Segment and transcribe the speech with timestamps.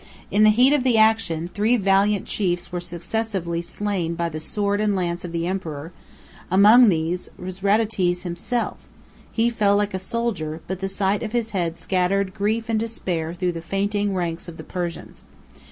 [0.31, 4.81] In the heat of the action, three valiant chiefs were successively slain by the sword
[4.81, 5.91] and lance of the emperor:
[6.49, 8.87] among these was Rhazates himself;
[9.31, 13.35] he fell like a soldier, but the sight of his head scattered grief and despair
[13.35, 15.23] through the fainting ranks of the Persians.